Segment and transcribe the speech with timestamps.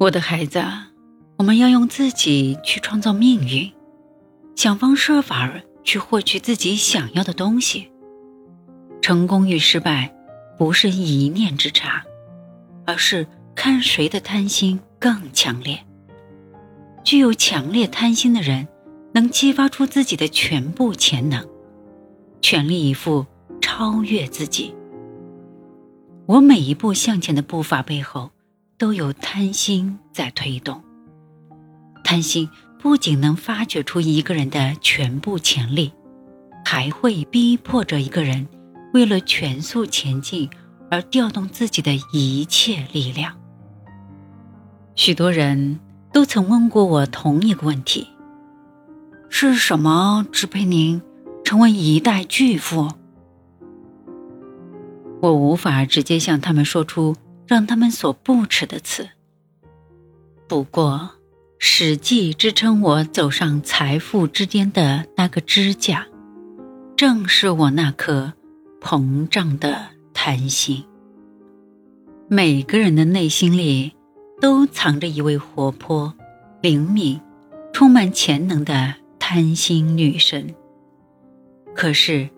[0.00, 0.64] 我的孩子，
[1.36, 3.70] 我们要用自己去创造命运，
[4.56, 5.52] 想方设法
[5.84, 7.90] 去获取自己想要的东西。
[9.02, 10.10] 成功与失败，
[10.56, 12.02] 不是一念之差，
[12.86, 15.78] 而是看谁的贪心更强烈。
[17.04, 18.68] 具有强烈贪心的人，
[19.12, 21.46] 能激发出自己的全部潜能，
[22.40, 23.26] 全力以赴
[23.60, 24.74] 超越自己。
[26.24, 28.30] 我每一步向前的步伐背后。
[28.80, 30.82] 都有贪心在推动。
[32.02, 32.48] 贪心
[32.78, 35.92] 不仅能发掘出一个人的全部潜力，
[36.64, 38.48] 还会逼迫着一个人
[38.94, 40.48] 为了全速前进
[40.90, 43.36] 而调动自己的一切力量。
[44.94, 45.78] 许多人
[46.10, 48.08] 都曾问过我同一个问题：
[49.28, 51.02] 是什么支配您
[51.44, 52.90] 成为一代巨富？
[55.20, 57.14] 我无法直接向他们说出。
[57.50, 59.08] 让他们所不耻的词。
[60.46, 61.10] 不过，
[61.58, 66.06] 史记支撑我走上财富之巅的那个支架，
[66.94, 68.34] 正是我那颗
[68.80, 70.84] 膨胀的贪心。
[72.28, 73.96] 每个人的内心里
[74.40, 76.14] 都藏着一位活泼、
[76.60, 77.20] 灵敏、
[77.72, 80.54] 充满潜能的贪心女神。
[81.74, 82.30] 可是，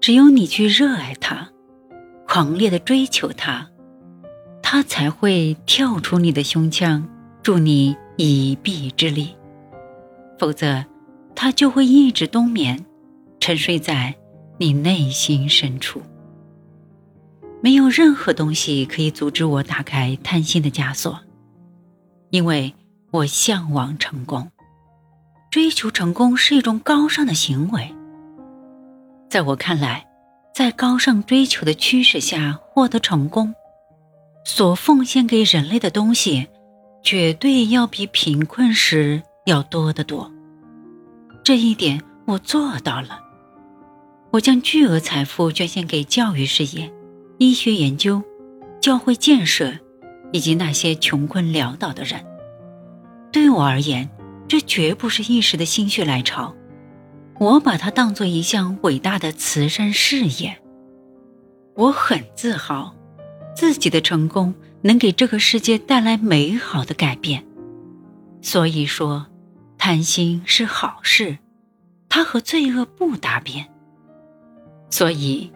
[0.00, 1.48] 只有你去热爱她，
[2.26, 3.70] 狂烈的追求她。
[4.70, 7.08] 他才会跳出你的胸腔，
[7.42, 9.34] 助你一臂之力；
[10.38, 10.84] 否则，
[11.34, 12.84] 他就会一直冬眠，
[13.40, 14.14] 沉睡在
[14.58, 16.02] 你内心深处。
[17.62, 21.18] 没有任何东西可以阻止我打开贪心的枷锁，
[22.28, 22.74] 因为
[23.10, 24.50] 我向往成功。
[25.50, 27.90] 追求成功是一种高尚的行为。
[29.30, 30.06] 在我看来，
[30.54, 33.54] 在高尚追求的驱使下获得成功。
[34.44, 36.48] 所奉献给人类的东西，
[37.02, 40.32] 绝对要比贫困时要多得多。
[41.44, 43.20] 这一点我做到了。
[44.30, 46.92] 我将巨额财富捐献给教育事业、
[47.38, 48.22] 医学研究、
[48.80, 49.72] 教会建设，
[50.32, 52.24] 以及那些穷困潦倒的人。
[53.32, 54.10] 对我而言，
[54.46, 56.54] 这绝不是一时的心血来潮，
[57.38, 60.58] 我把它当做一项伟大的慈善事业。
[61.74, 62.94] 我很自豪。
[63.58, 67.44] 自己的成功能给这个世界带来美好的改变，
[68.40, 69.26] 所以说，
[69.76, 71.38] 贪心是好事，
[72.08, 73.66] 它和罪恶不搭边。
[74.90, 75.50] 所以，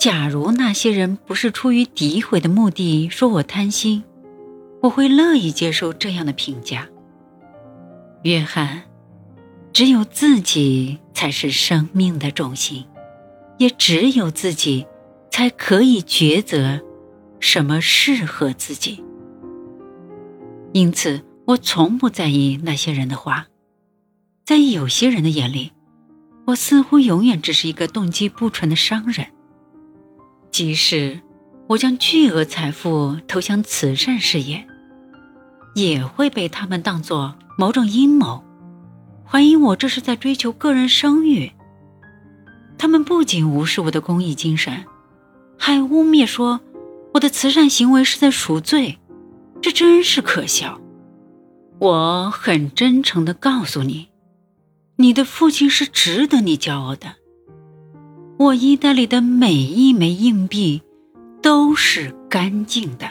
[0.00, 4.02] 假如那些人不是出于诋毁的目的说我贪心，
[4.80, 6.88] 我会乐意接受这样的评价。
[8.22, 8.84] 约翰，
[9.74, 12.86] 只有自己才是生命的中心，
[13.58, 14.86] 也只有自己
[15.30, 16.80] 才可以抉择。
[17.42, 19.02] 什么适合自己？
[20.72, 23.46] 因此，我从不在意那些人的话。
[24.44, 25.72] 在有些人的眼里，
[26.46, 29.26] 我似乎永远只是一个动机不纯的商人。
[30.52, 31.20] 即使
[31.66, 34.64] 我将巨额财富投向慈善事业，
[35.74, 38.42] 也会被他们当作某种阴谋，
[39.26, 41.50] 怀疑我这是在追求个人声誉。
[42.78, 44.84] 他们不仅无视我的公益精神，
[45.58, 46.60] 还污蔑说。
[47.14, 48.98] 我的慈善行为是在赎罪，
[49.60, 50.80] 这真是可笑。
[51.78, 54.08] 我很真诚的告诉你，
[54.96, 57.16] 你的父亲是值得你骄傲的。
[58.38, 60.82] 我衣袋里的每一枚硬币
[61.42, 63.10] 都是干净的。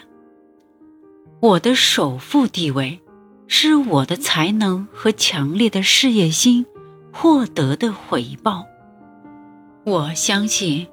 [1.39, 2.99] 我的首富地位
[3.47, 6.65] 是我的才能和强烈的事业心
[7.13, 8.65] 获得的回报。
[9.85, 10.87] 我相信，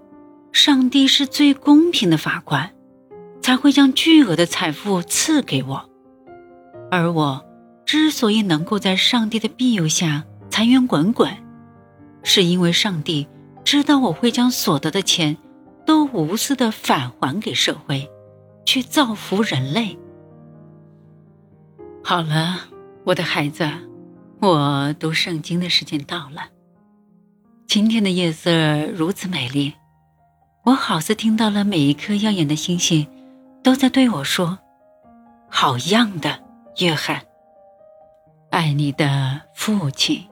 [0.52, 2.74] 上帝是最公平的法官。
[3.48, 5.88] 才会将巨额的财富赐给我，
[6.90, 7.42] 而我
[7.86, 11.34] 之所以能够在上帝的庇佑下财源滚滚，
[12.22, 13.26] 是因为上帝
[13.64, 15.38] 知道我会将所得的钱
[15.86, 18.10] 都无私的返还给社会，
[18.66, 19.98] 去造福人类。
[22.04, 22.66] 好了，
[23.04, 23.66] 我的孩子，
[24.40, 26.48] 我读圣经的时间到了。
[27.66, 29.72] 今天的夜色如此美丽，
[30.66, 33.08] 我好似听到了每一颗耀眼的星星。
[33.68, 34.58] 都在对我说
[35.50, 36.42] ：“好样的，
[36.78, 37.20] 约翰！
[38.48, 40.26] 爱你的父亲。”